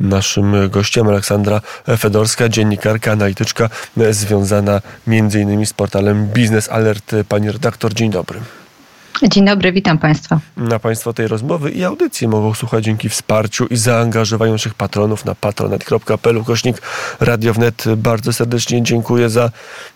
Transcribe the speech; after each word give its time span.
Naszym 0.00 0.70
gościem 0.70 1.08
Aleksandra 1.08 1.60
Fedorska, 1.98 2.48
dziennikarka, 2.48 3.12
analityczka 3.12 3.70
związana 4.10 4.80
m.in. 5.08 5.66
z 5.66 5.72
portalem 5.72 6.26
Biznes 6.26 6.68
Alert. 6.68 7.14
Pani 7.28 7.52
redaktor, 7.52 7.94
dzień 7.94 8.10
dobry. 8.10 8.40
Dzień 9.22 9.44
dobry, 9.44 9.72
witam 9.72 9.98
Państwa. 9.98 10.40
Na 10.56 10.78
Państwo 10.78 11.12
tej 11.12 11.28
rozmowy 11.28 11.70
i 11.70 11.84
audycji 11.84 12.28
mogą 12.28 12.54
słuchać 12.54 12.84
dzięki 12.84 13.08
wsparciu 13.08 13.66
i 13.66 13.76
zaangażowaniu 13.76 14.52
naszych 14.52 14.74
patronów 14.74 15.24
na 15.24 15.34
patronat.pl 15.34 16.44
kośnik 16.44 16.82
Radio 17.20 17.54
Wnet. 17.54 17.84
Bardzo 17.96 18.32
serdecznie 18.32 18.82
dziękuję 18.82 19.30
za 19.30 19.50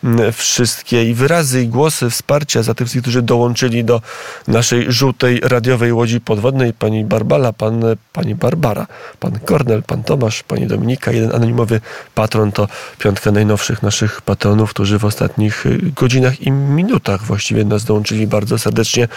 mm, 0.04 0.32
wszystkie 0.32 1.10
i 1.10 1.14
wyrazy 1.14 1.62
i 1.62 1.68
głosy 1.68 2.10
wsparcia, 2.10 2.62
za 2.62 2.74
tych, 2.74 2.88
którzy 3.02 3.22
dołączyli 3.22 3.84
do 3.84 4.00
naszej 4.48 4.92
żółtej 4.92 5.40
radiowej 5.40 5.92
łodzi 5.92 6.20
podwodnej. 6.20 6.72
Pani 6.72 7.04
Barbala, 7.04 7.52
pan, 7.52 7.82
pani 8.12 8.34
Barbara, 8.34 8.86
pan 9.20 9.38
Kornel, 9.38 9.82
pan 9.82 10.02
Tomasz, 10.02 10.42
pani 10.42 10.66
Dominika. 10.66 11.12
Jeden 11.12 11.34
anonimowy 11.34 11.80
patron 12.14 12.52
to 12.52 12.68
piątka 12.98 13.30
najnowszych 13.30 13.82
naszych 13.82 14.22
patronów, 14.22 14.70
którzy 14.70 14.98
w 14.98 15.04
ostatnich 15.04 15.66
y, 15.66 15.78
godzinach 15.96 16.40
i 16.40 16.50
minutach 16.50 17.22
właściwie 17.24 17.64
nas 17.64 17.84
dołączyli 17.84 18.26
bardzo 18.26 18.58
serdecznie 18.58 19.08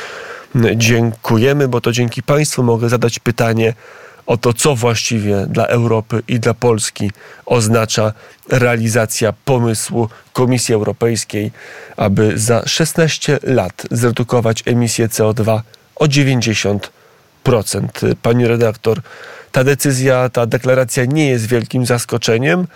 dziękujemy, 0.76 1.67
bo 1.67 1.81
to 1.81 1.91
dzięki 1.91 2.23
Państwu 2.23 2.63
mogę 2.63 2.90
zadać 2.90 3.20
pytanie 3.20 3.73
o 4.26 4.38
to, 4.38 4.53
co 4.53 4.76
właściwie 4.76 5.45
dla 5.49 5.67
Europy 5.67 6.23
i 6.27 6.40
dla 6.40 6.53
Polski 6.53 7.12
oznacza 7.45 8.13
realizacja 8.50 9.34
pomysłu 9.45 10.09
Komisji 10.34 10.76
Europejskiej, 10.76 11.52
aby 11.98 12.39
za 12.39 12.67
16 12.67 13.39
lat 13.44 13.84
zredukować 13.91 14.63
emisję 14.66 15.08
CO2 15.08 15.59
o 15.95 16.05
90%. 16.05 16.89
Pani 18.22 18.48
redaktor, 18.48 19.02
ta 19.55 19.64
decyzja, 19.64 20.30
ta 20.30 20.45
deklaracja 20.45 21.05
nie 21.05 21.27
jest 21.27 21.48
wielkim 21.48 21.86
zaskoczeniem 21.86 22.68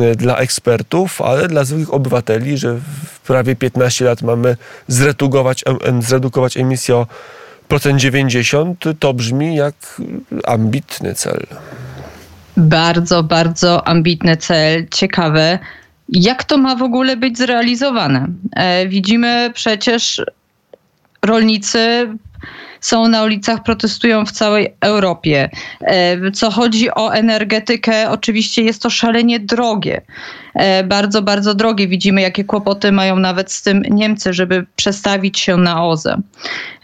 e, 0.00 0.14
dla 0.14 0.36
ekspertów, 0.36 1.22
ale 1.22 1.48
dla 1.48 1.64
zwykłych 1.64 1.94
obywateli, 1.94 2.58
że 2.58 2.74
w 3.14 3.20
prawie 3.20 3.56
15 3.56 4.04
lat 4.04 4.22
mamy 4.22 4.56
zredukować, 4.88 5.64
zredukować 6.00 6.56
emisję 6.56 6.96
o 6.96 7.06
procent 7.68 8.00
90, 8.00 8.84
to 8.98 9.14
brzmi 9.14 9.56
jak 9.56 9.74
ambitny 10.44 11.14
cel. 11.14 11.46
Bardzo, 12.56 13.22
bardzo 13.22 13.88
ambitny 13.88 14.36
cel. 14.36 14.86
Ciekawe, 14.90 15.58
jak 16.08 16.44
to 16.44 16.58
ma 16.58 16.76
w 16.76 16.82
ogóle 16.82 17.16
być 17.16 17.38
zrealizowane. 17.38 18.26
E, 18.56 18.88
widzimy 18.88 19.50
przecież 19.54 20.22
rolnicy 21.22 22.08
są 22.80 23.08
na 23.08 23.22
ulicach, 23.22 23.62
protestują 23.62 24.26
w 24.26 24.32
całej 24.32 24.74
Europie. 24.80 25.50
E, 25.80 26.30
co 26.30 26.50
chodzi 26.50 26.90
o 26.94 27.14
energetykę, 27.14 28.10
oczywiście 28.10 28.62
jest 28.62 28.82
to 28.82 28.90
szalenie 28.90 29.40
drogie. 29.40 30.00
E, 30.54 30.84
bardzo, 30.84 31.22
bardzo 31.22 31.54
drogie. 31.54 31.88
Widzimy, 31.88 32.20
jakie 32.20 32.44
kłopoty 32.44 32.92
mają 32.92 33.18
nawet 33.18 33.52
z 33.52 33.62
tym 33.62 33.82
Niemcy, 33.90 34.32
żeby 34.32 34.66
przestawić 34.76 35.38
się 35.38 35.56
na 35.56 35.84
OZE. 35.84 36.16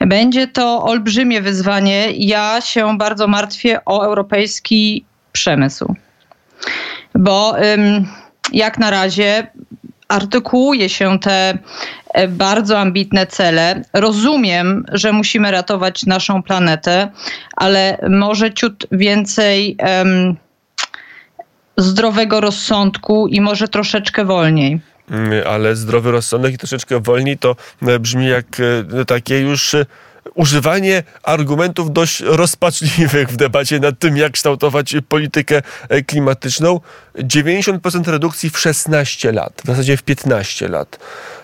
Będzie 0.00 0.46
to 0.46 0.84
olbrzymie 0.84 1.40
wyzwanie. 1.40 2.10
Ja 2.10 2.60
się 2.60 2.98
bardzo 2.98 3.26
martwię 3.26 3.84
o 3.84 4.04
europejski 4.04 5.04
przemysł. 5.32 5.94
Bo 7.14 7.56
jak 8.52 8.78
na 8.78 8.90
razie 8.90 9.46
artykułuje 10.08 10.88
się 10.88 11.18
te 11.18 11.58
e, 12.14 12.28
bardzo 12.28 12.78
ambitne 12.78 13.26
cele. 13.26 13.82
Rozumiem, 13.92 14.84
że 14.92 15.12
musimy 15.12 15.50
ratować 15.50 16.06
naszą 16.06 16.42
planetę, 16.42 17.08
ale 17.56 17.98
może 18.10 18.52
ciut 18.52 18.86
więcej 18.92 19.76
um, 19.78 20.36
zdrowego 21.76 22.40
rozsądku 22.40 23.28
i 23.28 23.40
może 23.40 23.68
troszeczkę 23.68 24.24
wolniej 24.24 24.80
mm, 25.10 25.32
ale 25.48 25.76
zdrowy 25.76 26.10
rozsądek 26.10 26.54
i 26.54 26.58
troszeczkę 26.58 27.00
wolniej 27.00 27.38
to 27.38 27.56
e, 27.82 27.98
brzmi 27.98 28.26
jak 28.26 28.46
e, 29.00 29.04
takie 29.04 29.40
już 29.40 29.76
używanie 30.34 31.02
argumentów 31.22 31.92
dość 31.92 32.20
rozpaczliwych 32.20 33.28
w 33.28 33.36
debacie 33.36 33.80
nad 33.80 33.98
tym, 33.98 34.16
jak 34.16 34.32
kształtować 34.32 34.96
politykę 35.08 35.62
e, 35.88 36.02
klimatyczną. 36.02 36.80
90% 37.18 38.10
redukcji 38.10 38.50
w 38.50 38.58
16 38.58 39.32
lat, 39.32 39.62
w 39.64 39.66
zasadzie 39.66 39.96
w 39.96 40.02
15 40.02 40.68
lat. 40.68 40.98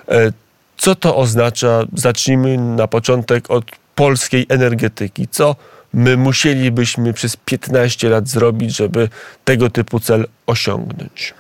E, 0.09 0.33
co 0.77 0.95
to 0.95 1.17
oznacza? 1.17 1.85
Zacznijmy 1.95 2.59
na 2.59 2.87
początek 2.87 3.51
od 3.51 3.65
polskiej 3.95 4.47
energetyki. 4.49 5.29
Co 5.29 5.57
my 5.93 6.17
musielibyśmy 6.17 7.13
przez 7.13 7.37
15 7.37 8.09
lat 8.09 8.29
zrobić, 8.29 8.77
żeby 8.77 9.09
tego 9.45 9.71
typu 9.71 10.01
cel 10.01 10.27
osiągnąć? 10.47 11.35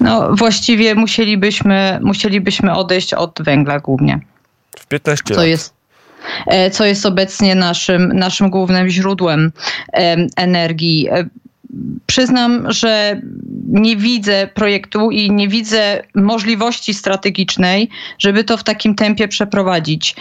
No, 0.00 0.36
właściwie 0.36 0.94
musielibyśmy, 0.94 1.98
musielibyśmy 2.02 2.74
odejść 2.74 3.14
od 3.14 3.42
węgla 3.42 3.80
głównie. 3.80 4.20
W 4.78 4.86
15 4.86 5.24
co 5.34 5.34
lat. 5.34 5.46
Jest, 5.46 5.74
co 6.72 6.84
jest 6.84 7.06
obecnie 7.06 7.54
naszym, 7.54 8.12
naszym 8.12 8.50
głównym 8.50 8.88
źródłem 8.88 9.52
energii. 10.36 11.08
E, 11.72 11.76
przyznam, 12.06 12.72
że 12.72 13.20
nie 13.68 13.96
widzę 13.96 14.48
projektu 14.54 15.10
i 15.10 15.30
nie 15.30 15.48
widzę 15.48 16.02
możliwości 16.14 16.94
strategicznej, 16.94 17.88
żeby 18.18 18.44
to 18.44 18.56
w 18.56 18.64
takim 18.64 18.94
tempie 18.94 19.28
przeprowadzić. 19.28 20.16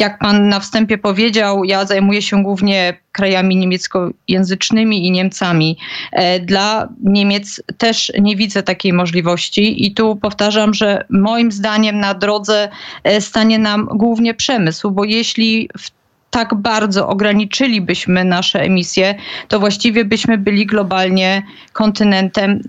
Jak 0.00 0.18
pan 0.18 0.48
na 0.48 0.60
wstępie 0.60 0.98
powiedział, 0.98 1.64
ja 1.64 1.86
zajmuję 1.86 2.22
się 2.22 2.42
głównie 2.42 2.94
krajami 3.16 3.56
niemieckojęzycznymi 3.56 5.06
i 5.06 5.10
Niemcami. 5.10 5.78
E, 6.12 6.40
dla 6.40 6.88
Niemiec 7.02 7.62
też 7.78 8.12
nie 8.20 8.36
widzę 8.36 8.62
takiej 8.62 8.92
możliwości 8.92 9.86
i 9.86 9.94
tu 9.94 10.16
powtarzam, 10.16 10.74
że 10.74 11.04
moim 11.10 11.52
zdaniem 11.52 12.00
na 12.00 12.14
drodze 12.14 12.68
e, 13.04 13.20
stanie 13.20 13.58
nam 13.58 13.88
głównie 13.94 14.34
przemysł, 14.34 14.90
bo 14.90 15.04
jeśli 15.04 15.68
w 15.78 15.90
tak 16.36 16.54
bardzo 16.54 17.08
ograniczylibyśmy 17.08 18.24
nasze 18.24 18.60
emisje, 18.60 19.14
to 19.48 19.60
właściwie 19.60 20.04
byśmy 20.04 20.38
byli 20.38 20.66
globalnie 20.66 21.42
kontynentem 21.72 22.60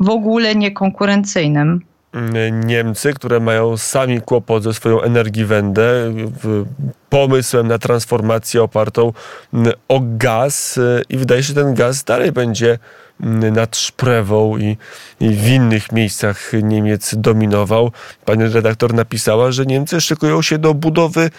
w 0.00 0.08
ogóle 0.10 0.54
niekonkurencyjnym. 0.54 1.80
Niemcy, 2.52 3.12
które 3.12 3.40
mają 3.40 3.76
sami 3.76 4.20
kłopot 4.20 4.62
ze 4.62 4.74
swoją 4.74 5.00
energiwendę, 5.00 5.84
pomysłem 7.10 7.68
na 7.68 7.78
transformację 7.78 8.62
opartą 8.62 9.12
o 9.88 10.00
gaz 10.02 10.80
i 11.08 11.16
wydaje 11.16 11.42
się, 11.42 11.48
że 11.48 11.64
ten 11.64 11.74
gaz 11.74 12.04
dalej 12.04 12.32
będzie 12.32 12.78
nad 13.22 13.76
Szprewą 13.76 14.58
i, 14.58 14.76
i, 15.20 15.28
w 15.28 15.48
innych 15.48 15.92
miejscach 15.92 16.52
Niemiec 16.62 17.14
dominował. 17.18 17.92
Pani 18.24 18.44
redaktor 18.44 18.94
napisała, 18.94 19.52
że 19.52 19.66
Niemcy 19.66 20.00
szykują 20.00 20.42
się 20.42 20.58
do 20.58 20.74
budowy 20.74 21.30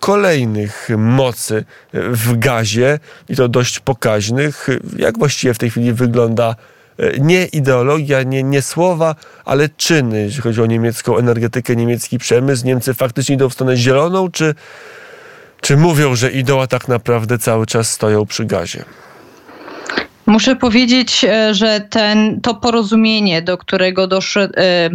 kolejnych 0.00 0.88
mocy 0.96 1.64
w 1.92 2.38
gazie 2.38 2.98
i 3.28 3.36
to 3.36 3.48
dość 3.48 3.80
pokaźnych. 3.80 4.68
Jak 4.96 5.18
właściwie 5.18 5.54
w 5.54 5.58
tej 5.58 5.70
chwili 5.70 5.92
wygląda 5.92 6.56
nie 7.18 7.46
ideologia, 7.46 8.22
nie, 8.22 8.42
nie 8.42 8.62
słowa, 8.62 9.14
ale 9.44 9.68
czyny, 9.68 10.22
jeśli 10.22 10.42
chodzi 10.42 10.62
o 10.62 10.66
niemiecką 10.66 11.18
energetykę, 11.18 11.76
niemiecki 11.76 12.18
przemysł. 12.18 12.66
Niemcy 12.66 12.94
faktycznie 12.94 13.34
idą 13.34 13.48
w 13.48 13.52
stronę 13.52 13.76
zieloną, 13.76 14.30
czy, 14.30 14.54
czy 15.60 15.76
mówią, 15.76 16.14
że 16.14 16.30
idą, 16.30 16.62
a 16.62 16.66
tak 16.66 16.88
naprawdę 16.88 17.38
cały 17.38 17.66
czas 17.66 17.90
stoją 17.90 18.26
przy 18.26 18.44
gazie? 18.44 18.84
Muszę 20.30 20.56
powiedzieć, 20.56 21.24
e, 21.24 21.54
że 21.54 21.80
ten, 21.80 22.40
to 22.40 22.54
porozumienie, 22.54 23.42
do 23.42 23.58
którego 23.58 24.06
doszedł, 24.06 24.54
e, 24.56 24.90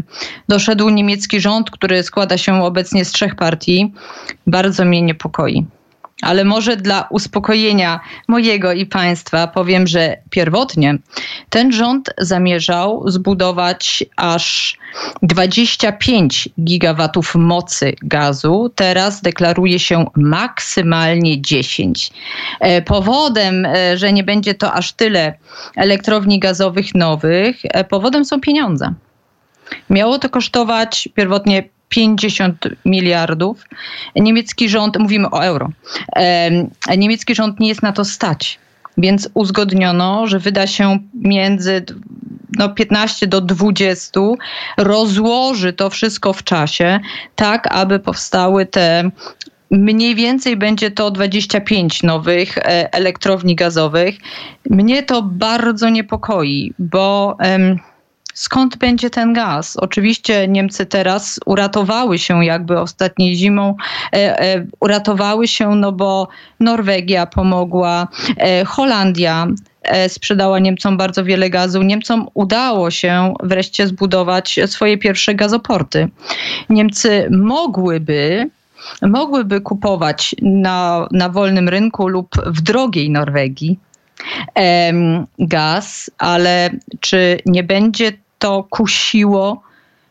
doszedł 0.48 0.90
niemiecki 0.90 1.40
rząd, 1.40 1.72
który 1.72 2.04
składa 2.04 2.38
się 2.38 2.64
obecnie 2.64 3.06
z 3.06 3.12
trzech 3.12 3.36
partii, 3.36 3.94
bardzo 4.48 4.86
mnie 4.86 5.02
niepokoi 5.02 5.66
ale 6.22 6.44
może 6.44 6.78
dla 6.78 7.08
uspokojenia 7.10 8.00
mojego 8.28 8.74
i 8.74 8.86
Państwa 8.86 9.48
powiem, 9.48 9.88
że 9.88 10.18
pierwotnie 10.30 10.98
ten 11.50 11.72
rząd 11.72 12.14
zamierzał 12.18 13.04
zbudować 13.08 14.04
aż 14.16 14.78
25 15.22 16.50
gigawatów 16.64 17.36
mocy 17.36 17.94
gazu. 18.02 18.72
Teraz 18.76 19.22
deklaruje 19.22 19.80
się 19.80 20.06
maksymalnie 20.16 21.42
10. 21.42 22.12
E, 22.60 22.82
powodem, 22.82 23.66
e, 23.66 23.98
że 23.98 24.14
nie 24.14 24.24
będzie 24.24 24.54
to 24.54 24.74
aż 24.74 24.94
tyle 24.94 25.34
elektrowni 25.76 26.40
gazowych 26.40 26.96
nowych, 26.96 27.56
e, 27.64 27.84
powodem 27.84 28.26
są 28.26 28.42
pieniądze. 28.42 28.94
Miało 29.90 30.20
to 30.20 30.30
kosztować 30.30 31.10
pierwotnie 31.16 31.75
50 31.96 32.68
miliardów. 32.86 33.64
Niemiecki 34.16 34.70
rząd, 34.70 35.00
mówimy 35.00 35.30
o 35.32 35.46
euro, 35.46 35.70
niemiecki 36.98 37.36
rząd 37.36 37.60
nie 37.60 37.68
jest 37.68 37.82
na 37.82 37.92
to 37.92 38.06
stać. 38.06 38.60
Więc 38.98 39.30
uzgodniono, 39.34 40.28
że 40.28 40.40
wyda 40.40 40.68
się 40.68 41.00
między 41.14 41.86
no, 42.58 42.70
15 42.70 43.28
do 43.28 43.42
20, 43.42 44.20
rozłoży 44.78 45.74
to 45.74 45.90
wszystko 45.90 46.34
w 46.34 46.44
czasie, 46.44 47.00
tak 47.36 47.68
aby 47.72 48.00
powstały 48.00 48.66
te 48.66 49.12
Mniej 49.72 50.16
więcej 50.16 50.58
będzie 50.58 50.92
to 50.92 51.12
25 51.12 52.04
nowych 52.04 52.58
e, 52.58 52.94
elektrowni 52.94 53.56
gazowych. 53.56 54.16
Mnie 54.70 55.04
to 55.04 55.22
bardzo 55.22 55.90
niepokoi, 55.90 56.74
bo 56.80 57.38
skąd 58.36 58.78
będzie 58.78 59.10
ten 59.10 59.34
gaz? 59.34 59.78
Oczywiście 59.78 60.48
Niemcy 60.48 60.86
teraz 60.86 61.40
uratowały 61.46 62.20
się 62.20 62.46
jakby 62.46 62.80
ostatniej 62.80 63.36
zimą, 63.36 63.76
e, 64.14 64.40
e, 64.40 64.66
uratowały 64.80 65.48
się, 65.48 65.76
no 65.76 65.92
bo 65.92 66.28
Norwegia 66.60 67.26
pomogła, 67.26 68.08
Holandia 68.66 69.48
sprzedała 70.08 70.60
Niemcom 70.60 70.98
bardzo 70.98 71.24
wiele 71.24 71.50
gazu. 71.50 71.82
Niemcom 71.82 72.28
udało 72.34 72.92
się 72.92 73.34
wreszcie 73.44 73.88
zbudować 73.88 74.60
swoje 74.66 74.98
pierwsze 74.98 75.36
gazoporty. 75.36 76.10
Niemcy 76.70 77.28
mogłyby 77.32 78.50
mogłyby 79.02 79.62
kupować 79.62 80.36
na, 80.42 81.08
na 81.12 81.30
wolnym 81.30 81.70
rynku 81.70 82.08
lub 82.08 82.28
w 82.46 82.62
drogiej 82.62 83.10
Norwegii 83.10 83.80
gaz, 85.40 86.12
ale 86.18 86.70
czy 87.00 87.40
nie 87.46 87.64
będzie 87.64 88.12
to 88.40 88.64
kusiło, 88.64 89.62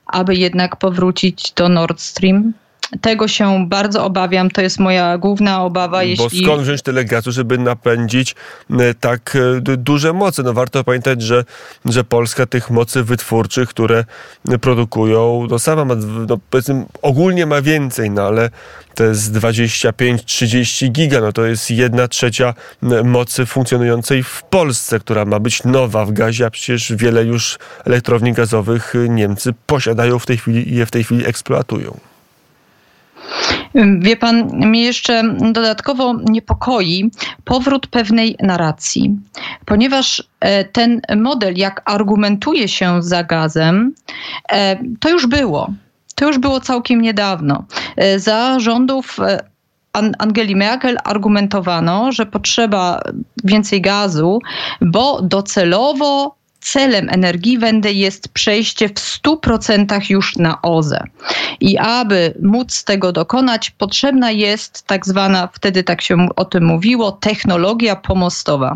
aby 0.07 0.35
jednak 0.35 0.77
powrócić 0.77 1.53
do 1.53 1.69
Nord 1.69 2.01
Stream? 2.01 2.53
Tego 3.01 3.29
się 3.29 3.69
bardzo 3.69 4.05
obawiam, 4.05 4.51
to 4.51 4.63
jest 4.63 4.79
moja 4.79 5.19
główna 5.19 5.63
obawa. 5.63 5.97
Bo 5.99 6.03
jeśli... 6.03 6.45
skąd 6.45 6.63
wziąć 6.63 6.83
tyle 6.83 7.05
gazu, 7.05 7.33
żeby 7.33 7.59
napędzić 7.59 8.35
e, 8.71 8.95
tak 8.95 9.37
e, 9.37 9.77
duże 9.77 10.13
moce? 10.13 10.43
No 10.43 10.53
warto 10.53 10.85
pamiętać, 10.85 11.23
że, 11.23 11.45
że 11.85 12.05
Polska 12.05 12.47
tych 12.47 12.71
mocy 12.71 13.05
wytwórczych, 13.05 13.69
które 13.69 14.05
produkują, 14.61 15.47
no 15.51 15.59
sama 15.59 15.85
ma, 15.85 15.95
no 16.29 16.39
powiedzmy, 16.51 16.85
ogólnie 17.03 17.47
ma 17.47 17.63
więcej, 17.63 18.11
no 18.11 18.23
ale 18.23 18.51
to 18.95 19.05
jest 19.05 19.33
25-30 19.33 20.91
giga, 20.91 21.21
no 21.21 21.33
to 21.33 21.45
jest 21.45 21.71
jedna 21.71 22.09
trzecia 22.09 22.55
mocy 23.05 23.47
funkcjonującej 23.47 24.23
w 24.23 24.43
Polsce, 24.43 25.01
która 25.01 25.25
ma 25.25 25.41
być 25.41 25.65
nowa 25.65 26.05
w 26.05 26.13
gazie, 26.13 26.47
a 26.47 26.51
przecież 26.51 26.93
wiele 26.97 27.25
już 27.25 27.59
elektrowni 27.85 28.33
gazowych 28.33 28.95
Niemcy 29.09 29.55
posiadają 29.67 30.19
w 30.19 30.27
tej 30.27 30.37
chwili 30.37 30.73
i 30.73 30.77
je 30.77 30.87
w 30.87 30.91
tej 30.91 31.05
chwili 31.05 31.27
eksploatują. 31.27 32.14
Wie 33.99 34.17
pan, 34.17 34.49
mnie 34.53 34.83
jeszcze 34.83 35.23
dodatkowo 35.53 36.15
niepokoi 36.25 37.11
powrót 37.45 37.87
pewnej 37.87 38.37
narracji, 38.43 39.19
ponieważ 39.65 40.23
e, 40.41 40.65
ten 40.65 41.01
model, 41.17 41.55
jak 41.57 41.83
argumentuje 41.85 42.69
się 42.69 43.03
za 43.03 43.25
gazem, 43.25 43.95
e, 44.53 44.79
to 45.01 45.11
już 45.11 45.27
było. 45.27 45.71
To 46.15 46.27
już 46.27 46.39
było 46.39 46.61
całkiem 46.61 47.01
niedawno. 47.01 47.65
E, 47.97 48.19
za 48.19 48.61
rządów 48.61 49.19
Angeli 50.19 50.57
Merkel 50.57 50.97
argumentowano, 51.05 52.13
że 52.13 52.27
potrzeba 52.27 53.01
więcej 53.45 53.81
gazu, 53.81 54.39
bo 54.81 55.23
docelowo 55.23 56.37
celem 56.65 57.09
energii 57.11 57.59
Wende 57.59 57.93
jest 57.93 58.29
przejście 58.29 58.89
w 58.89 58.93
100% 58.93 60.11
już 60.11 60.37
na 60.37 60.63
OZE. 60.63 61.05
I 61.61 61.79
aby 61.79 62.35
móc 62.43 62.85
tego 62.85 63.13
dokonać, 63.13 63.71
potrzebna 63.71 64.31
jest 64.31 64.87
tak 64.87 65.07
zwana, 65.07 65.49
wtedy 65.53 65.83
tak 65.83 66.03
się 66.03 66.29
o 66.37 66.45
tym 66.45 66.65
mówiło, 66.65 67.13
technologia 67.13 67.97
pomostowa. 67.97 68.75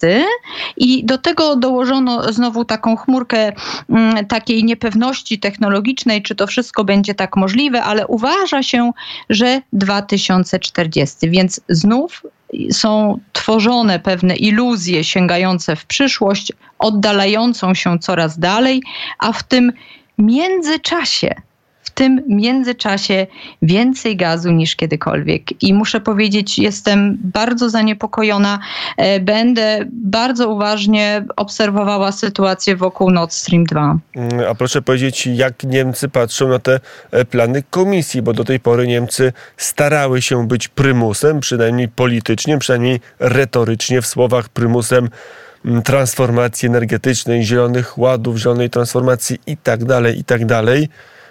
i 0.77 1.05
do 1.05 1.17
tego 1.17 1.55
dołożono 1.55 2.33
znowu 2.33 2.65
taką 2.65 2.95
chmurkę 2.95 3.51
mm, 3.89 4.25
takiej 4.25 4.63
niepewności 4.63 5.39
technologicznej, 5.39 6.21
czy 6.21 6.35
to 6.35 6.47
wszystko 6.47 6.83
będzie 6.83 7.15
tak 7.15 7.35
możliwe, 7.35 7.83
ale 7.83 8.07
uważa 8.07 8.63
się, 8.63 8.91
że 9.29 9.61
2040, 9.73 11.29
więc 11.29 11.61
znów 11.69 12.23
są 12.71 13.19
tworzone 13.33 13.99
pewne 13.99 14.35
iluzje 14.35 15.03
sięgające 15.03 15.75
w 15.75 15.85
przyszłość, 15.85 16.53
oddalającą 16.79 17.73
się 17.73 17.99
coraz 17.99 18.39
dalej, 18.39 18.83
a 19.17 19.33
w 19.33 19.43
tym 19.43 19.71
międzyczasie 20.17 21.35
tym 21.91 22.23
międzyczasie 22.27 23.27
więcej 23.61 24.17
gazu 24.17 24.51
niż 24.51 24.75
kiedykolwiek. 24.75 25.63
I 25.63 25.73
muszę 25.73 26.01
powiedzieć, 26.01 26.59
jestem 26.59 27.17
bardzo 27.23 27.69
zaniepokojona. 27.69 28.59
E, 28.97 29.19
będę 29.19 29.85
bardzo 29.91 30.49
uważnie 30.49 31.25
obserwowała 31.35 32.11
sytuację 32.11 32.75
wokół 32.75 33.11
Nord 33.11 33.33
Stream 33.33 33.63
2. 33.63 33.97
Mm, 34.15 34.29
a 34.49 34.55
proszę 34.55 34.81
powiedzieć, 34.81 35.27
jak 35.27 35.63
Niemcy 35.63 36.09
patrzą 36.09 36.47
na 36.47 36.59
te 36.59 36.79
e, 37.11 37.25
plany 37.25 37.63
komisji, 37.69 38.21
bo 38.21 38.33
do 38.33 38.43
tej 38.43 38.59
pory 38.59 38.87
Niemcy 38.87 39.33
starały 39.57 40.21
się 40.21 40.47
być 40.47 40.67
prymusem, 40.67 41.39
przynajmniej 41.39 41.87
politycznie, 41.87 42.57
przynajmniej 42.57 42.99
retorycznie, 43.19 44.01
w 44.01 44.07
słowach 44.07 44.49
prymusem 44.49 45.09
mm, 45.65 45.81
transformacji 45.81 46.67
energetycznej, 46.67 47.43
zielonych 47.43 47.97
ładów, 47.97 48.37
zielonej 48.37 48.69
transformacji 48.69 49.39
i 49.47 49.57
tak 49.57 49.85
dalej, 49.85 50.19
i 50.19 50.23
tak 50.23 50.45
dalej 50.45 50.89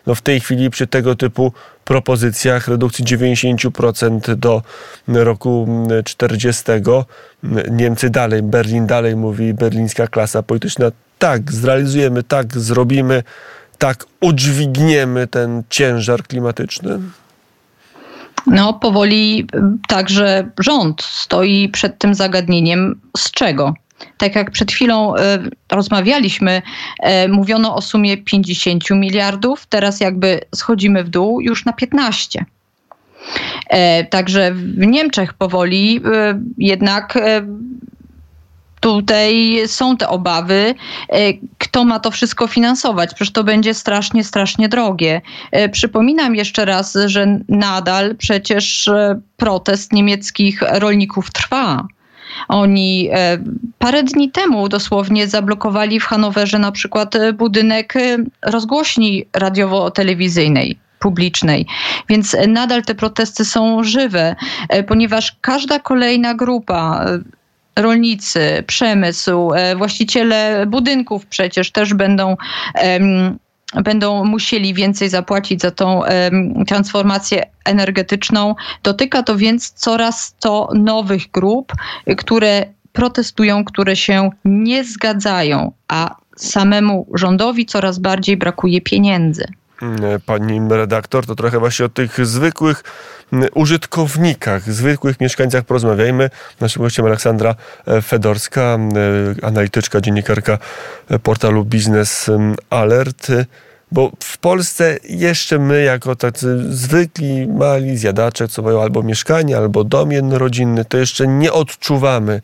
no 0.09 0.15
w 0.15 0.23
tej 0.23 0.41
chwili 0.41 0.71
przy 0.71 0.87
tego 0.87 1.15
typu 1.15 1.53
propozycjach 1.85 2.69
redukcji 2.69 3.05
90% 3.05 4.35
do 4.35 4.63
roku 5.09 5.69
40 6.05 6.63
Niemcy 7.71 8.11
dalej, 8.11 8.43
Berlin 8.43 8.87
dalej 8.87 9.17
mówi, 9.17 9.55
berlińska 9.55 10.07
klasa 10.07 10.43
polityczna, 10.43 10.91
tak, 11.19 11.53
zrealizujemy, 11.53 12.23
tak, 12.23 12.59
zrobimy, 12.59 13.23
tak, 13.79 14.05
udźwigniemy 14.21 15.27
ten 15.27 15.63
ciężar 15.71 16.23
klimatyczny? 16.23 16.99
No, 18.47 18.73
powoli 18.73 19.47
także 19.89 20.51
rząd 20.59 21.03
stoi 21.03 21.69
przed 21.69 21.99
tym 21.99 22.15
zagadnieniem. 22.15 23.01
Z 23.17 23.31
czego? 23.31 23.75
Tak 24.19 24.35
jak 24.35 24.51
przed 24.51 24.73
chwilą 24.73 25.17
e, 25.17 25.39
rozmawialiśmy, 25.73 26.63
e, 27.01 27.29
mówiono 27.29 27.75
o 27.75 27.83
sumie 27.83 28.17
50 28.17 28.91
miliardów, 28.91 29.67
teraz 29.67 30.01
jakby 30.01 30.41
schodzimy 30.55 31.05
w 31.05 31.09
dół 31.09 31.41
już 31.41 31.65
na 31.65 31.73
15. 31.73 32.45
E, 33.69 34.05
także 34.05 34.53
w 34.55 34.87
Niemczech 34.87 35.35
powoli 35.35 36.01
jednak 36.59 37.19
tutaj 38.81 39.59
są 39.67 39.97
te 39.97 40.09
obawy, 40.09 40.75
kto 41.59 41.85
ma 41.85 42.01
to 42.01 42.11
wszystko 42.11 42.47
finansować. 42.47 43.15
Przecież 43.15 43.33
to 43.33 43.45
będzie 43.45 43.75
strasznie, 43.75 44.25
strasznie 44.25 44.69
drogie. 44.69 45.21
Przypominam 45.73 46.35
jeszcze 46.35 46.65
raz, 46.65 46.99
że 47.07 47.41
nadal 47.49 48.17
przecież 48.17 48.91
protest 49.37 49.93
niemieckich 49.93 50.63
rolników 50.63 51.33
trwa. 51.33 51.87
Oni 52.49 53.09
e, 53.13 53.39
parę 53.79 54.03
dni 54.03 54.31
temu 54.31 54.69
dosłownie 54.69 55.29
zablokowali 55.29 56.01
w 56.01 56.05
Hanowerze 56.05 56.59
na 56.59 56.73
przykład 56.73 57.17
e, 57.17 57.33
budynek 57.33 57.97
e, 57.97 58.17
rozgłośni 58.43 59.25
radiowo-telewizyjnej 59.33 60.79
publicznej. 60.99 61.67
Więc 62.09 62.37
nadal 62.49 62.83
te 62.83 62.95
protesty 62.95 63.45
są 63.45 63.85
żywe, 63.85 64.37
ponieważ 64.89 65.37
każda 65.41 65.79
kolejna 65.79 66.35
grupa 66.35 67.05
rolnicy, 67.77 68.65
przemysł, 68.67 69.51
właściciele 69.77 70.67
budynków 70.67 71.27
przecież 71.27 71.73
też 71.73 71.95
będą 71.95 72.37
będą 73.75 74.25
musieli 74.25 74.75
więcej 74.75 75.09
zapłacić 75.09 75.61
za 75.61 75.71
tą 75.71 76.03
transformację 76.67 77.47
energetyczną. 77.65 78.55
Dotyka 78.83 79.23
to 79.23 79.37
więc 79.37 79.71
coraz 79.71 80.35
to 80.41 80.69
nowych 80.75 81.31
grup, 81.31 81.73
które 82.17 82.67
protestują, 82.93 83.65
które 83.65 83.97
się 83.97 84.31
nie 84.45 84.85
zgadzają, 84.85 85.73
a 85.89 86.17
samemu 86.37 87.07
rządowi 87.15 87.67
coraz 87.67 87.99
bardziej 87.99 88.37
brakuje 88.37 88.81
pieniędzy. 88.81 89.45
Pani 90.27 90.61
redaktor, 90.71 91.27
to 91.27 91.35
trochę 91.35 91.59
właśnie 91.59 91.85
o 91.85 91.89
tych 91.89 92.27
zwykłych 92.27 92.85
użytkownikach, 93.55 94.73
zwykłych 94.73 95.21
mieszkańcach 95.21 95.65
porozmawiajmy. 95.65 96.31
Naszym 96.61 96.83
gościem 96.83 97.07
Aleksandra 97.07 97.55
e, 97.87 98.03
Fedorska, 98.03 98.61
e, 98.61 99.47
analityczka, 99.47 100.01
dziennikarka 100.01 100.59
e, 101.11 101.19
portalu 101.19 101.65
Business 101.65 102.31
Alert. 102.71 103.27
bo 103.93 104.13
w 104.23 104.39
Polsce 104.39 104.99
jeszcze 105.09 105.59
my, 105.59 105.83
jako 105.83 106.17
tacy 106.17 106.75
zwykli 106.75 107.49
mali 107.49 107.97
zjadacze, 107.97 108.49
co 108.49 108.63
mają 108.63 108.83
albo 108.83 109.03
mieszkanie, 109.03 109.57
albo 109.57 109.85
dom 109.85 110.13
jednorodzinny, 110.13 110.85
to 110.85 110.99
jeszcze 110.99 111.27
nie 111.27 111.53
odczuwamy 111.53 112.43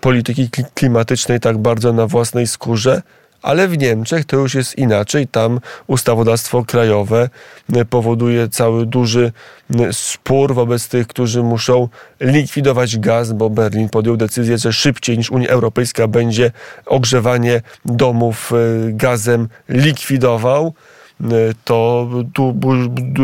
polityki 0.00 0.50
klimatycznej 0.74 1.40
tak 1.40 1.58
bardzo 1.58 1.92
na 1.92 2.06
własnej 2.06 2.46
skórze, 2.46 3.02
ale 3.44 3.68
w 3.68 3.78
Niemczech 3.78 4.24
to 4.24 4.36
już 4.36 4.54
jest 4.54 4.78
inaczej. 4.78 5.28
Tam 5.28 5.60
ustawodawstwo 5.86 6.64
krajowe 6.64 7.28
e, 7.72 7.84
powoduje 7.84 8.48
cały 8.48 8.86
duży 8.86 9.32
e, 9.80 9.92
spór 9.92 10.54
wobec 10.54 10.88
tych, 10.88 11.06
którzy 11.06 11.42
muszą 11.42 11.88
likwidować 12.20 12.98
gaz, 12.98 13.32
bo 13.32 13.50
Berlin 13.50 13.88
podjął 13.88 14.16
decyzję, 14.16 14.58
że 14.58 14.72
szybciej 14.72 15.18
niż 15.18 15.30
Unia 15.30 15.48
Europejska 15.48 16.08
będzie 16.08 16.50
ogrzewanie 16.86 17.62
domów 17.84 18.52
e, 18.52 18.56
gazem 18.92 19.48
likwidował. 19.68 20.74
Y, 21.20 21.54
to 21.64 22.08
tu 22.34 22.54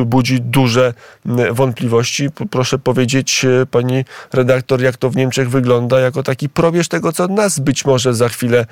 budzi 0.06 0.40
duże 0.40 0.94
y, 1.26 1.52
wątpliwości. 1.52 2.28
Proszę 2.50 2.78
powiedzieć, 2.78 3.44
y, 3.44 3.66
pani 3.66 4.04
redaktor, 4.32 4.82
jak 4.82 4.96
to 4.96 5.10
w 5.10 5.16
Niemczech 5.16 5.50
wygląda, 5.50 6.00
jako 6.00 6.22
taki 6.22 6.48
probierz 6.48 6.88
tego, 6.88 7.12
co 7.12 7.28
nas 7.28 7.58
być 7.58 7.84
może 7.84 8.14
za 8.14 8.28
chwilę 8.28 8.66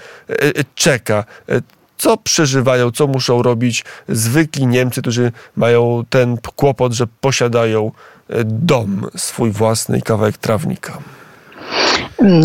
czeka 0.74 1.24
co 1.96 2.16
przeżywają, 2.16 2.90
co 2.90 3.06
muszą 3.06 3.42
robić 3.42 3.84
zwykli 4.08 4.66
Niemcy, 4.66 5.00
którzy 5.00 5.32
mają 5.56 6.04
ten 6.10 6.36
kłopot, 6.56 6.92
że 6.92 7.06
posiadają 7.20 7.92
dom 8.44 9.06
swój 9.16 9.50
własny 9.50 10.02
kawałek 10.02 10.38
trawnika. 10.38 10.98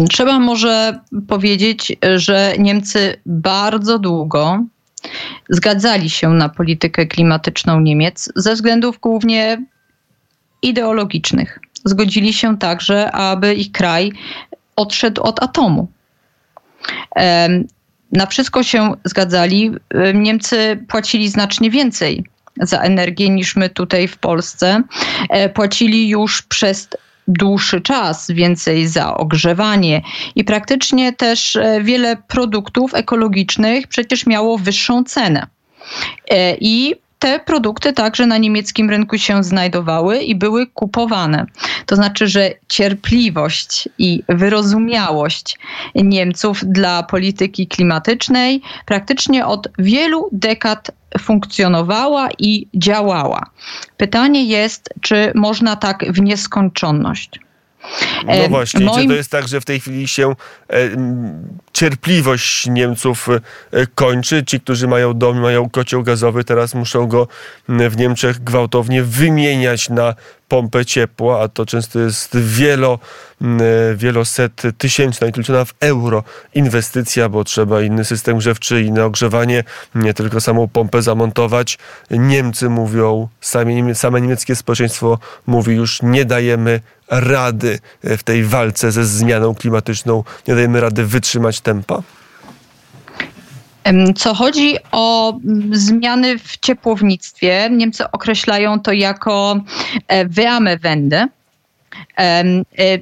Trzeba 0.10 0.40
może 0.40 1.00
powiedzieć, 1.28 1.98
że 2.16 2.54
Niemcy 2.60 3.16
bardzo 3.26 4.00
długo 4.00 4.64
zgadzali 5.50 6.10
się 6.10 6.30
na 6.30 6.50
politykę 6.50 7.06
klimatyczną 7.06 7.80
Niemiec 7.80 8.32
ze 8.36 8.54
względów 8.54 9.00
głównie 9.00 9.66
ideologicznych. 10.62 11.60
Zgodzili 11.86 12.34
się 12.34 12.58
także, 12.58 13.12
aby 13.12 13.54
ich 13.54 13.72
kraj 13.72 14.12
odszedł 14.76 15.24
od 15.24 15.44
atomu. 15.44 15.88
Na 18.12 18.26
wszystko 18.26 18.64
się 18.64 18.94
zgadzali. 19.04 19.72
Niemcy 20.14 20.86
płacili 20.88 21.30
znacznie 21.30 21.70
więcej 21.70 22.24
za 22.62 22.80
energię 22.80 23.30
niż 23.30 23.56
my 23.56 23.70
tutaj 23.70 24.08
w 24.08 24.18
Polsce. 24.18 24.84
E, 25.30 25.50
płacili 25.50 26.10
już 26.10 26.42
przez 26.42 26.90
dłuższy 27.28 27.82
czas, 27.82 28.32
więcej 28.32 28.88
za 28.88 29.18
ogrzewanie 29.18 30.02
i 30.36 30.44
praktycznie 30.44 31.14
też 31.14 31.56
e, 31.56 31.82
wiele 31.84 32.18
produktów 32.28 32.94
ekologicznych 32.94 33.88
przecież 33.88 34.26
miało 34.26 34.58
wyższą 34.58 35.04
cenę. 35.04 35.48
E, 36.30 36.56
I 36.60 36.96
te 37.24 37.40
produkty 37.40 37.94
także 37.94 38.28
na 38.28 38.38
niemieckim 38.38 38.90
rynku 38.90 39.18
się 39.18 39.44
znajdowały 39.44 40.18
i 40.18 40.36
były 40.36 40.68
kupowane. 40.68 41.46
To 41.86 41.96
znaczy, 41.96 42.28
że 42.28 42.52
cierpliwość 42.70 43.90
i 43.98 44.24
wyrozumiałość 44.30 45.60
Niemców 45.96 46.62
dla 46.66 47.04
polityki 47.04 47.68
klimatycznej 47.68 48.62
praktycznie 48.86 49.46
od 49.46 49.68
wielu 49.80 50.30
dekad 50.32 50.92
funkcjonowała 51.20 52.30
i 52.40 52.68
działała. 52.74 53.50
Pytanie 53.98 54.46
jest, 54.46 54.90
czy 55.02 55.32
można 55.36 55.76
tak 55.76 56.06
w 56.14 56.22
nieskończoność. 56.22 57.40
No 58.26 58.50
właśnie, 58.50 58.86
Moim... 58.86 59.02
czy 59.02 59.08
to 59.08 59.14
jest 59.14 59.32
tak, 59.32 59.48
że 59.48 59.62
w 59.62 59.66
tej 59.66 59.80
chwili 59.80 60.08
się 60.08 60.36
e, 60.70 60.76
cierpliwość 61.74 62.68
Niemców 62.68 63.30
e, 63.72 63.88
kończy? 63.88 64.44
Ci, 64.46 64.60
którzy 64.60 64.88
mają 64.88 65.14
dom, 65.14 65.40
mają 65.40 65.70
kocioł 65.70 66.04
gazowy, 66.04 66.44
teraz 66.44 66.76
muszą 66.76 67.08
go 67.08 67.28
w 67.70 67.98
Niemczech 67.98 68.44
gwałtownie 68.44 69.04
wymieniać 69.04 69.90
na 69.90 70.16
pompę 70.54 70.86
ciepła, 70.86 71.42
a 71.42 71.48
to 71.48 71.66
często 71.66 72.00
jest 72.00 72.38
wielo, 72.38 73.00
e, 73.42 73.46
wieloset 73.96 74.62
tysięczna 74.78 75.28
i 75.28 75.32
liczona 75.32 75.66
w 75.66 75.74
euro 75.80 76.24
inwestycja, 76.54 77.30
bo 77.30 77.44
trzeba 77.44 77.82
inny 77.82 78.06
system 78.06 78.38
grzewczy, 78.38 78.82
inne 78.82 79.06
ogrzewanie, 79.06 79.64
nie 79.96 80.14
tylko 80.14 80.42
samą 80.42 80.68
pompę 80.68 81.02
zamontować. 81.02 81.78
Niemcy 82.12 82.70
mówią, 82.70 83.28
same, 83.42 83.96
same 83.96 84.22
niemieckie 84.22 84.56
społeczeństwo 84.56 85.20
mówi 85.48 85.76
już 85.76 86.02
nie 86.02 86.26
dajemy 86.26 86.82
rady 87.10 87.80
w 88.04 88.24
tej 88.24 88.44
walce 88.44 88.92
ze 88.92 89.06
zmianą 89.06 89.56
klimatyczną, 89.56 90.24
nie 90.48 90.56
dajemy 90.56 90.82
rady 90.82 91.06
wytrzymać 91.06 91.62
tempa? 91.62 92.04
Co 94.16 94.34
chodzi 94.34 94.78
o 94.92 95.34
mm, 95.34 95.76
zmiany 95.76 96.40
w 96.40 96.58
ciepłownictwie, 96.58 97.70
Niemcy 97.72 98.12
określają 98.12 98.80
to 98.80 98.92
jako 98.92 99.60
e, 100.08 100.26
Wärmewende. 100.26 101.28
E, 102.18 102.44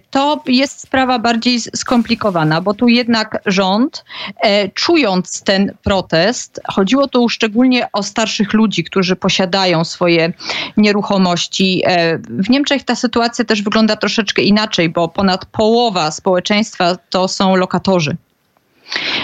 to 0.09 0.43
jest 0.45 0.81
sprawa 0.81 1.19
bardziej 1.19 1.59
skomplikowana, 1.59 2.61
bo 2.61 2.73
tu 2.73 2.87
jednak 2.87 3.41
rząd, 3.45 4.05
e, 4.43 4.69
czując 4.69 5.43
ten 5.43 5.73
protest, 5.83 6.61
chodziło 6.67 7.07
tu 7.07 7.29
szczególnie 7.29 7.87
o 7.93 8.03
starszych 8.03 8.53
ludzi, 8.53 8.83
którzy 8.83 9.15
posiadają 9.15 9.85
swoje 9.85 10.33
nieruchomości. 10.77 11.83
W 12.29 12.49
Niemczech 12.49 12.83
ta 12.83 12.95
sytuacja 12.95 13.45
też 13.45 13.61
wygląda 13.61 13.95
troszeczkę 13.95 14.41
inaczej, 14.41 14.89
bo 14.89 15.07
ponad 15.07 15.45
połowa 15.45 16.11
społeczeństwa 16.11 16.95
to 17.09 17.27
są 17.27 17.55
lokatorzy. 17.55 18.17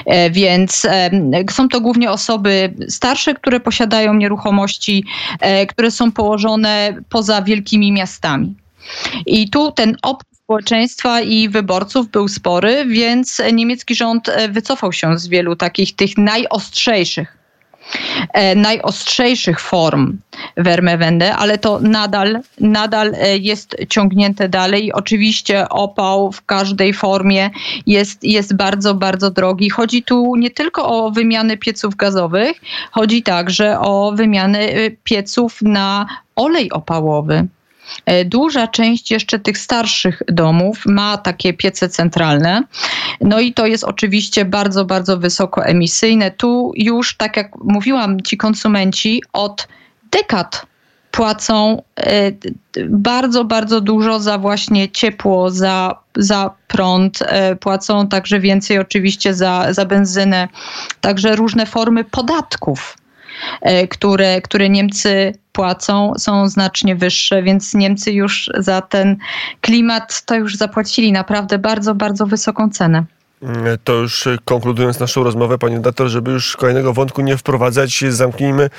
E, 0.05 0.29
więc 0.29 0.87
są 1.51 1.69
to 1.69 1.81
głównie 1.81 2.11
osoby 2.11 2.73
starsze, 2.89 3.33
które 3.33 3.59
posiadają 3.59 4.13
nieruchomości, 4.13 5.03
e, 5.39 5.65
które 5.65 5.91
są 5.91 6.11
położone 6.11 6.93
poza 7.09 7.41
wielkimi 7.41 7.91
miastami. 7.91 8.55
I 9.25 9.49
tu 9.49 9.71
ten 9.71 9.97
opór 10.01 10.27
społeczeństwa 10.47 11.21
i 11.21 11.49
wyborców 11.49 12.09
był 12.09 12.27
spory, 12.27 12.85
więc 12.85 13.41
niemiecki 13.53 13.95
rząd 13.95 14.29
e, 14.29 14.49
wycofał 14.49 14.93
się 14.93 15.19
z 15.19 15.27
wielu 15.27 15.55
takich 15.55 15.95
tych 15.95 16.17
najostrzejszych 16.17 17.36
najostrzejszych 18.55 19.59
form 19.59 20.17
Wärmewende, 20.57 21.35
ale 21.35 21.57
to 21.57 21.79
nadal, 21.79 22.39
nadal 22.59 23.13
e, 23.15 23.37
jest 23.37 23.75
ciągnięte 23.89 24.49
dalej. 24.49 24.93
Oczywiście 24.93 25.69
opał 25.69 26.31
w 26.31 26.45
każdej 26.45 26.93
formie 26.93 27.49
jest, 27.85 28.23
jest 28.23 28.55
bardzo, 28.55 28.93
bardzo 28.93 29.31
drogi. 29.31 29.69
Chodzi 29.69 30.03
tu 30.03 30.35
nie 30.35 30.51
tylko 30.51 30.87
o 30.87 31.11
wymianę 31.11 31.57
pieców 31.57 31.95
gazowych, 31.95 32.61
chodzi 32.91 33.23
także 33.23 33.79
o 33.79 34.11
wymianę 34.15 34.59
e, 34.59 34.91
pieców 35.03 35.61
na 35.61 36.05
olej 36.35 36.71
opałowy. 36.71 37.47
E, 38.05 38.25
duża 38.25 38.67
część 38.67 39.11
jeszcze 39.11 39.39
tych 39.39 39.57
starszych 39.57 40.21
domów 40.27 40.85
ma 40.85 41.17
takie 41.17 41.53
piece 41.53 41.89
centralne. 41.89 42.63
No 43.21 43.39
i 43.39 43.53
to 43.53 43.65
jest 43.65 43.83
oczywiście 43.83 44.45
bardzo, 44.45 44.85
bardzo 44.85 45.17
wysoko 45.17 45.65
emisyjne. 45.65 46.31
Tu 46.31 46.71
już, 46.75 47.17
tak 47.17 47.37
jak 47.37 47.51
mówiłam, 47.63 48.21
ci 48.21 48.37
konsumenci 48.37 49.23
od 49.33 49.67
dekad 50.11 50.65
płacą 51.11 51.81
e, 51.99 52.31
bardzo, 52.89 53.45
bardzo 53.45 53.81
dużo 53.81 54.19
za 54.19 54.37
właśnie 54.37 54.89
ciepło, 54.89 55.51
za, 55.51 55.95
za 56.15 56.51
prąd, 56.67 57.19
e, 57.21 57.55
płacą 57.55 58.07
także 58.07 58.39
więcej 58.39 58.79
oczywiście 58.79 59.33
za, 59.33 59.73
za 59.73 59.85
benzynę, 59.85 60.47
także 61.01 61.35
różne 61.35 61.65
formy 61.65 62.03
podatków 62.03 62.97
które, 63.89 64.41
które 64.41 64.69
Niemcy 64.69 65.33
płacą, 65.51 66.13
są 66.17 66.49
znacznie 66.49 66.95
wyższe, 66.95 67.43
więc 67.43 67.73
Niemcy 67.73 68.11
już 68.11 68.49
za 68.57 68.81
ten 68.81 69.17
klimat 69.61 70.25
to 70.25 70.35
już 70.35 70.55
zapłacili 70.55 71.11
naprawdę 71.11 71.59
bardzo, 71.59 71.95
bardzo 71.95 72.25
wysoką 72.25 72.69
cenę. 72.69 73.03
To 73.83 73.93
już 73.93 74.27
konkludując 74.45 74.99
naszą 74.99 75.23
rozmowę, 75.23 75.57
panie 75.57 75.75
redaktor, 75.75 76.07
żeby 76.07 76.31
już 76.31 76.57
kolejnego 76.57 76.93
wątku 76.93 77.21
nie 77.21 77.37
wprowadzać, 77.37 78.03
zamknijmy 78.09 78.69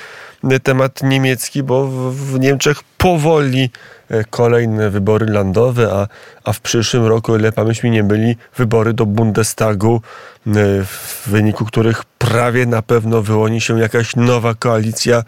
temat 0.63 1.03
niemiecki, 1.03 1.63
bo 1.63 1.87
w 2.11 2.39
Niemczech 2.39 2.83
powoli 2.97 3.69
e, 4.09 4.23
kolejne 4.23 4.89
wybory 4.89 5.25
landowe, 5.25 5.91
a, 5.93 6.07
a 6.43 6.53
w 6.53 6.59
przyszłym 6.61 7.05
roku, 7.05 7.35
ile 7.35 7.51
pamięć 7.51 7.83
mi 7.83 7.91
nie 7.91 8.03
byli, 8.03 8.35
wybory 8.57 8.93
do 8.93 9.05
Bundestagu, 9.05 10.01
e, 10.47 10.51
w 10.83 11.23
wyniku 11.27 11.65
których 11.65 12.03
prawie 12.05 12.65
na 12.65 12.81
pewno 12.81 13.21
wyłoni 13.21 13.61
się 13.61 13.79
jakaś 13.79 14.15
nowa 14.15 14.53
koalicja 14.53 15.23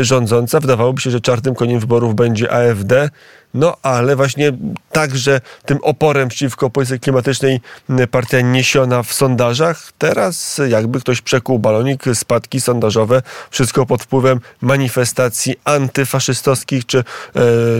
rządząca. 0.00 0.60
Wydawałoby 0.60 1.00
się, 1.00 1.10
że 1.10 1.20
czarnym 1.20 1.54
koniem 1.54 1.80
wyborów 1.80 2.14
będzie 2.14 2.52
AfD. 2.52 3.10
No 3.54 3.76
ale 3.82 4.16
właśnie 4.16 4.52
także 4.92 5.40
tym 5.66 5.78
oporem 5.82 6.28
przeciwko 6.28 6.70
polityce 6.70 6.98
klimatycznej 6.98 7.60
partia 8.10 8.40
niesiona 8.40 9.02
w 9.02 9.12
sondażach. 9.12 9.92
Teraz 9.98 10.60
jakby 10.68 11.00
ktoś 11.00 11.20
przekuł 11.20 11.58
balonik, 11.58 12.04
spadki 12.14 12.60
sondażowe, 12.60 13.22
wszystko 13.50 13.86
pod 13.86 14.02
wpływem 14.02 14.40
manifestacji 14.60 15.54
antyfaszystowskich 15.64 16.86
czy, 16.86 16.98
e, 16.98 17.02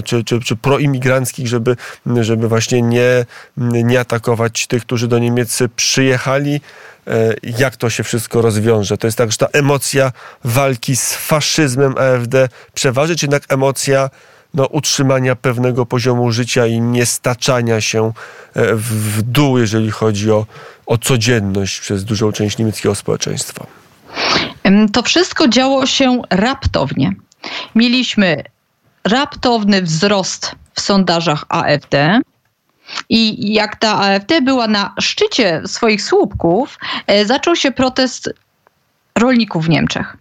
czy, 0.04 0.24
czy, 0.24 0.40
czy 0.40 0.56
proimigranckich, 0.56 1.48
żeby, 1.48 1.76
żeby 2.20 2.48
właśnie 2.48 2.82
nie, 2.82 3.26
nie 3.56 4.00
atakować 4.00 4.66
tych, 4.66 4.82
którzy 4.82 5.08
do 5.08 5.18
Niemiec 5.18 5.58
przyjechali. 5.76 6.60
E, 7.06 7.34
jak 7.58 7.76
to 7.76 7.90
się 7.90 8.02
wszystko 8.02 8.42
rozwiąże. 8.42 8.98
To 8.98 9.06
jest 9.06 9.18
tak, 9.18 9.32
że 9.32 9.38
ta 9.38 9.46
emocja 9.52 10.12
walki 10.44 10.96
z 10.96 11.14
faszyzmem 11.14 11.94
AfD 11.98 12.48
przeważy, 12.74 13.16
czy 13.16 13.24
jednak 13.24 13.42
emocja 13.48 14.10
no, 14.54 14.66
utrzymania 14.66 15.36
pewnego 15.36 15.86
poziomu 15.86 16.32
życia 16.32 16.66
i 16.66 16.80
nie 16.80 17.06
staczania 17.06 17.80
się 17.80 18.12
e, 18.54 18.74
w 18.74 19.22
dół, 19.22 19.58
jeżeli 19.58 19.90
chodzi 19.90 20.30
o, 20.30 20.46
o 20.86 20.98
codzienność 20.98 21.80
przez 21.80 22.04
dużą 22.04 22.32
część 22.32 22.58
niemieckiego 22.58 22.94
społeczeństwa. 22.94 23.66
To 24.92 25.02
wszystko 25.02 25.48
działo 25.48 25.86
się 25.86 26.22
raptownie. 26.30 27.12
Mieliśmy 27.74 28.44
raptowny 29.04 29.82
wzrost 29.82 30.54
w 30.74 30.80
sondażach 30.80 31.44
AfD. 31.48 32.20
I 33.08 33.52
jak 33.52 33.76
ta 33.76 34.00
AfD 34.00 34.40
była 34.42 34.66
na 34.66 34.94
szczycie 35.00 35.62
swoich 35.66 36.02
słupków, 36.02 36.78
e, 37.06 37.26
zaczął 37.26 37.56
się 37.56 37.72
protest 37.72 38.30
rolników 39.18 39.64
w 39.64 39.68
Niemczech. 39.68 40.16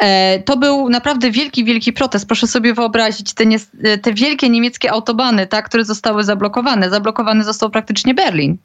E, 0.00 0.38
to 0.38 0.56
był 0.56 0.88
naprawdę 0.88 1.30
wielki, 1.30 1.64
wielki 1.64 1.92
protest. 1.92 2.26
Proszę 2.26 2.46
sobie 2.46 2.74
wyobrazić 2.74 3.34
te, 3.34 3.46
nie, 3.46 3.58
te 4.02 4.12
wielkie 4.14 4.48
niemieckie 4.48 4.92
autobany, 4.92 5.46
tak, 5.46 5.68
które 5.68 5.84
zostały 5.84 6.24
zablokowane. 6.24 6.90
Zablokowany 6.90 7.44
został 7.44 7.70
praktycznie 7.70 8.14
Berlin. 8.14 8.56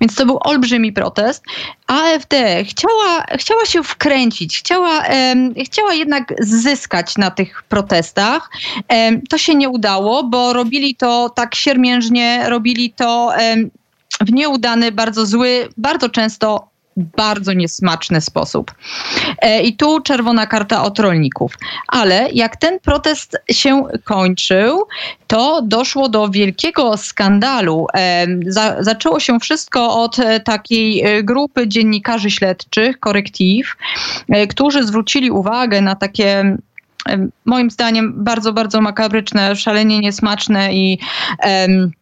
Więc 0.00 0.14
to 0.14 0.26
był 0.26 0.38
olbrzymi 0.40 0.92
protest. 0.92 1.44
AfD 1.86 2.64
chciała, 2.64 3.24
chciała 3.38 3.66
się 3.66 3.82
wkręcić, 3.82 4.58
chciała, 4.58 5.04
chciała 5.64 5.94
jednak 5.94 6.34
zyskać 6.40 7.18
na 7.18 7.30
tych 7.30 7.62
protestach. 7.62 8.50
To 9.30 9.38
się 9.38 9.54
nie 9.54 9.68
udało, 9.68 10.24
bo 10.24 10.52
robili 10.52 10.94
to 10.94 11.30
tak 11.30 11.54
siermiężnie, 11.54 12.44
robili 12.48 12.92
to 12.92 13.32
w 14.20 14.32
nieudany, 14.32 14.92
bardzo 14.92 15.26
zły, 15.26 15.68
bardzo 15.76 16.08
często 16.08 16.68
bardzo 17.16 17.52
niesmaczny 17.52 18.20
sposób. 18.20 18.74
E, 19.42 19.62
I 19.62 19.76
tu 19.76 20.00
czerwona 20.00 20.46
karta 20.46 20.82
od 20.82 20.98
rolników. 20.98 21.54
Ale 21.88 22.28
jak 22.32 22.56
ten 22.56 22.80
protest 22.80 23.36
się 23.50 23.84
kończył, 24.04 24.86
to 25.26 25.62
doszło 25.62 26.08
do 26.08 26.28
wielkiego 26.28 26.96
skandalu. 26.96 27.86
E, 27.94 28.26
za, 28.46 28.76
zaczęło 28.80 29.20
się 29.20 29.40
wszystko 29.40 30.02
od 30.02 30.18
e, 30.18 30.40
takiej 30.40 31.04
grupy 31.24 31.68
dziennikarzy 31.68 32.30
śledczych, 32.30 33.00
korektiv, 33.00 33.76
którzy 34.48 34.86
zwrócili 34.86 35.30
uwagę 35.30 35.80
na 35.80 35.94
takie 35.94 36.56
moim 37.44 37.70
zdaniem 37.70 38.24
bardzo, 38.24 38.52
bardzo 38.52 38.80
makabryczne, 38.80 39.56
szalenie 39.56 39.98
niesmaczne 39.98 40.74
i 40.74 40.98
um, 41.44 41.92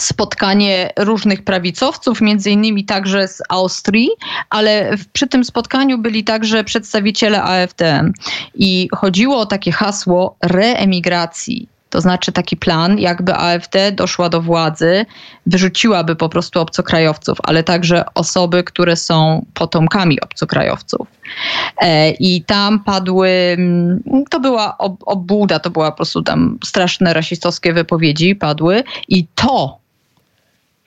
spotkanie 0.00 0.92
różnych 0.98 1.44
prawicowców, 1.44 2.20
między 2.20 2.50
innymi 2.50 2.84
także 2.84 3.28
z 3.28 3.42
Austrii, 3.48 4.08
ale 4.50 4.90
przy 5.12 5.26
tym 5.26 5.44
spotkaniu 5.44 5.98
byli 5.98 6.24
także 6.24 6.64
przedstawiciele 6.64 7.42
AfD 7.42 8.10
i 8.54 8.88
chodziło 8.94 9.38
o 9.38 9.46
takie 9.46 9.72
hasło 9.72 10.36
reemigracji. 10.42 11.68
To 11.94 12.00
znaczy 12.00 12.32
taki 12.32 12.56
plan, 12.56 12.98
jakby 12.98 13.34
AfD 13.34 13.92
doszła 13.92 14.28
do 14.28 14.40
władzy, 14.42 15.06
wyrzuciłaby 15.46 16.16
po 16.16 16.28
prostu 16.28 16.60
obcokrajowców, 16.60 17.38
ale 17.42 17.62
także 17.62 18.04
osoby, 18.14 18.64
które 18.64 18.96
są 18.96 19.46
potomkami 19.54 20.20
obcokrajowców. 20.20 21.08
E, 21.80 22.10
I 22.10 22.42
tam 22.42 22.80
padły, 22.80 23.28
mm, 23.28 24.02
to 24.30 24.40
była 24.40 24.78
obłuda, 25.06 25.58
to 25.58 25.70
była 25.70 25.90
po 25.90 25.96
prostu 25.96 26.22
tam 26.22 26.58
straszne 26.64 27.12
rasistowskie 27.12 27.72
wypowiedzi 27.72 28.34
padły 28.34 28.82
i 29.08 29.26
to 29.34 29.83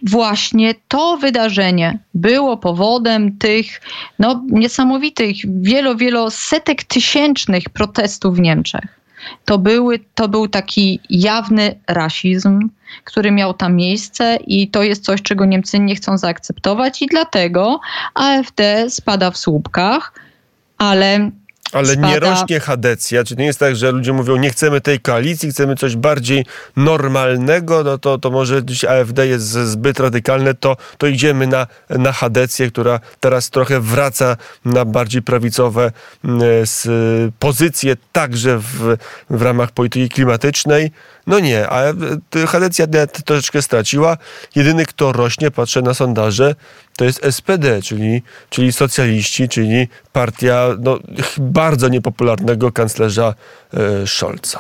właśnie 0.04 0.76
to 0.88 1.18
wydarzenie 1.18 2.00
było 2.14 2.58
powodem 2.58 3.38
tych 3.38 3.82
no, 4.20 4.44
niesamowitych, 4.50 5.38
wielo, 5.62 5.96
wielo 5.96 6.32
setek 6.32 6.84
tysięcznych 6.84 7.70
protestów 7.70 8.36
w 8.36 8.40
Niemczech. 8.40 8.98
To, 9.46 9.58
były, 9.58 10.00
to 10.16 10.28
był 10.28 10.48
taki 10.48 11.00
jawny 11.10 11.80
rasizm, 11.88 12.70
który 13.04 13.32
miał 13.32 13.54
tam 13.54 13.76
miejsce 13.76 14.38
i 14.48 14.68
to 14.68 14.84
jest 14.84 15.04
coś, 15.04 15.22
czego 15.22 15.46
Niemcy 15.46 15.80
nie 15.80 15.96
chcą 15.96 16.18
zaakceptować 16.18 17.02
i 17.02 17.08
dlatego 17.08 17.80
AfD 18.14 18.90
spada 18.90 19.32
w 19.32 19.38
słupkach, 19.38 20.14
ale 20.78 21.32
ale 21.72 21.94
spada. 21.94 22.08
nie 22.08 22.20
rośnie 22.20 22.60
Hadecja, 22.60 23.24
czy 23.24 23.36
nie 23.36 23.46
jest 23.46 23.60
tak, 23.60 23.76
że 23.76 23.92
ludzie 23.92 24.14
mówią, 24.14 24.38
nie 24.38 24.50
chcemy 24.50 24.82
tej 24.82 25.00
koalicji, 25.00 25.50
chcemy 25.50 25.76
coś 25.76 25.96
bardziej 25.96 26.46
normalnego, 26.76 27.84
no 27.84 27.98
to, 27.98 28.18
to 28.18 28.32
może 28.32 28.66
dziś 28.66 28.86
AfD 28.86 29.28
jest 29.28 29.46
zbyt 29.46 30.00
radykalne, 30.00 30.54
to, 30.54 30.78
to 30.98 31.08
idziemy 31.08 31.48
na, 31.48 31.68
na 31.90 32.12
Hadecję, 32.12 32.72
która 32.72 33.00
teraz 33.20 33.50
trochę 33.50 33.80
wraca 33.80 34.38
na 34.66 34.86
bardziej 34.86 35.22
prawicowe 35.22 35.92
mm, 36.26 36.42
pozycje, 37.40 37.96
także 38.12 38.58
w, 38.60 38.98
w 39.30 39.42
ramach 39.42 39.72
polityki 39.72 40.10
klimatycznej. 40.10 40.92
No 41.28 41.40
nie, 41.40 41.70
a 41.70 41.82
Hadecja 42.48 42.88
troszeczkę 43.26 43.62
straciła. 43.62 44.18
Jedyny, 44.56 44.86
kto 44.86 45.12
rośnie, 45.12 45.52
patrzę 45.52 45.82
na 45.82 45.94
sondaże, 45.94 46.56
to 46.98 47.06
jest 47.06 47.26
SPD, 47.32 47.82
czyli, 47.82 48.22
czyli 48.50 48.72
socjaliści, 48.72 49.50
czyli 49.50 49.88
partia 50.14 50.68
no, 50.80 51.00
bardzo 51.38 51.88
niepopularnego 51.88 52.72
kanclerza 52.72 53.34
e, 53.74 54.08
Scholza. 54.08 54.60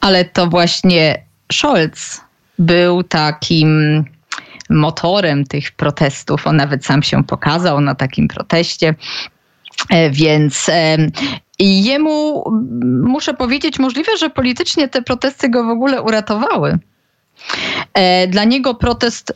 Ale 0.00 0.24
to 0.24 0.46
właśnie 0.46 1.24
Scholz 1.52 2.20
był 2.58 3.02
takim 3.02 4.04
motorem 4.70 5.44
tych 5.44 5.72
protestów. 5.72 6.46
On 6.46 6.56
nawet 6.56 6.86
sam 6.86 7.02
się 7.02 7.24
pokazał 7.24 7.80
na 7.80 7.94
takim 7.94 8.28
proteście. 8.28 8.94
E, 9.90 10.10
więc 10.10 10.70
e, 11.62 11.80
jemu, 11.82 12.44
muszę 13.02 13.34
powiedzieć, 13.34 13.78
możliwe, 13.78 14.16
że 14.16 14.30
politycznie 14.30 14.88
te 14.88 15.02
protesty 15.02 15.48
go 15.48 15.64
w 15.64 15.68
ogóle 15.68 16.02
uratowały. 16.02 16.78
Dla 18.28 18.44
niego 18.44 18.74
protest 18.74 19.32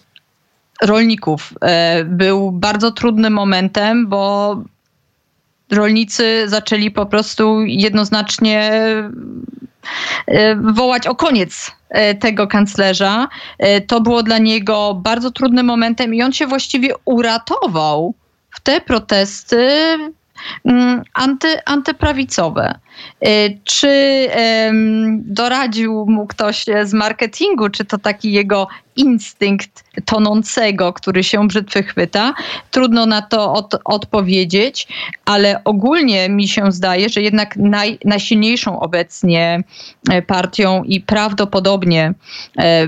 rolników 0.82 1.54
e, 1.60 2.04
był 2.04 2.52
bardzo 2.52 2.90
trudnym 2.90 3.32
momentem, 3.32 4.06
bo 4.06 4.56
rolnicy 5.72 6.44
zaczęli 6.46 6.90
po 6.90 7.06
prostu 7.06 7.62
jednoznacznie 7.62 8.70
e, 10.26 10.56
wołać 10.56 11.06
o 11.06 11.14
koniec 11.14 11.72
e, 11.88 12.14
tego 12.14 12.46
kanclerza. 12.46 13.28
To 13.86 14.00
było 14.00 14.22
dla 14.22 14.38
niego 14.38 14.94
bardzo 14.94 15.30
trudnym 15.30 15.66
momentem 15.66 16.14
i 16.14 16.22
on 16.22 16.32
się 16.32 16.46
właściwie 16.46 16.94
uratował 17.04 18.14
w 18.50 18.60
te 18.60 18.80
protesty 18.80 19.68
anty, 21.14 21.52
antyprawicowe. 21.66 22.66
Czy 23.64 24.28
doradził 25.12 26.06
mu 26.06 26.26
ktoś 26.26 26.64
z 26.84 26.92
marketingu, 26.92 27.68
czy 27.68 27.84
to 27.84 27.98
taki 27.98 28.32
jego 28.32 28.68
instynkt 28.96 29.84
tonącego, 30.04 30.92
który 30.92 31.24
się 31.24 31.48
brzytwy 31.48 31.82
chwyta. 31.82 32.34
Trudno 32.70 33.06
na 33.06 33.22
to 33.22 33.52
od, 33.52 33.74
odpowiedzieć, 33.84 34.88
ale 35.24 35.64
ogólnie 35.64 36.28
mi 36.28 36.48
się 36.48 36.72
zdaje, 36.72 37.08
że 37.08 37.22
jednak 37.22 37.56
naj, 37.56 37.98
najsilniejszą 38.04 38.80
obecnie 38.80 39.62
e, 40.10 40.22
partią 40.22 40.82
i 40.82 41.00
prawdopodobnie 41.00 42.14
e, 42.58 42.86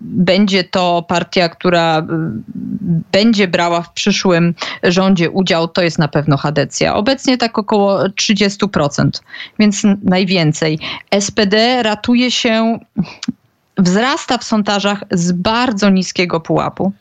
będzie 0.00 0.64
to 0.64 1.04
partia, 1.08 1.48
która 1.48 2.06
będzie 2.80 3.48
brała 3.48 3.82
w 3.82 3.92
przyszłym 3.92 4.54
rządzie 4.82 5.30
udział, 5.30 5.68
to 5.68 5.82
jest 5.82 5.98
na 5.98 6.08
pewno 6.08 6.36
Hadecja. 6.36 6.94
Obecnie 6.94 7.38
tak 7.38 7.58
około 7.58 7.98
30%, 7.98 9.10
więc 9.58 9.82
najwięcej. 10.02 10.78
SPD 11.20 11.82
ratuje 11.82 12.30
się 12.30 12.78
wzrasta 13.78 14.38
w 14.38 14.44
sondażach 14.44 15.04
z 15.10 15.32
bardzo 15.32 15.90
niskiego 15.90 16.40
pułapu. 16.40 16.92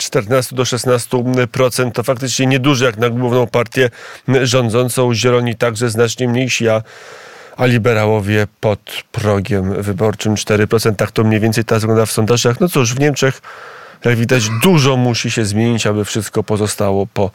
14 0.00 0.56
do 0.56 0.62
16% 0.62 1.92
to 1.92 2.02
faktycznie 2.02 2.46
nieduże 2.46 2.84
jak 2.84 2.96
na 2.96 3.10
główną 3.10 3.46
partię 3.46 3.90
rządzącą. 4.42 5.14
Zieloni 5.14 5.56
także 5.56 5.90
znacznie 5.90 6.28
mniejsi, 6.28 6.68
a, 6.68 6.82
a 7.56 7.66
liberałowie 7.66 8.46
pod 8.60 9.04
progiem 9.12 9.82
wyborczym 9.82 10.34
4%. 10.34 10.96
Tak 10.96 11.10
to 11.10 11.24
mniej 11.24 11.40
więcej 11.40 11.64
teraz 11.64 11.82
wygląda 11.82 12.06
w 12.06 12.12
sondażach. 12.12 12.60
No 12.60 12.68
cóż, 12.68 12.94
w 12.94 13.00
Niemczech 13.00 13.42
jak 14.04 14.16
widać, 14.18 14.48
dużo 14.62 14.96
musi 14.96 15.30
się 15.30 15.44
zmienić, 15.44 15.86
aby 15.86 16.04
wszystko 16.04 16.42
pozostało 16.42 17.06
po 17.06 17.30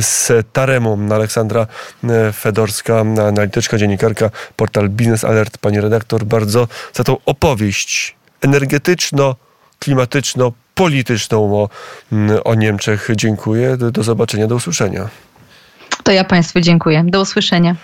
staremu. 0.00 0.98
Aleksandra 1.14 1.66
Fedorska, 2.32 3.00
analityczka, 3.00 3.78
dziennikarka, 3.78 4.30
portal 4.56 4.88
Business 4.88 5.24
Alert. 5.24 5.58
Pani 5.58 5.80
redaktor, 5.80 6.24
bardzo 6.24 6.68
za 6.94 7.04
tą 7.04 7.16
opowieść 7.26 8.16
energetyczno, 8.40 9.36
klimatyczno, 9.78 10.52
polityczną 10.74 11.56
o, 11.56 11.68
o 12.44 12.54
Niemczech 12.54 13.08
dziękuję. 13.16 13.76
Do 13.76 14.02
zobaczenia, 14.02 14.46
do 14.46 14.54
usłyszenia. 14.54 15.08
To 16.02 16.12
ja 16.12 16.24
Państwu 16.24 16.60
dziękuję. 16.60 17.04
Do 17.06 17.20
usłyszenia. 17.20 17.76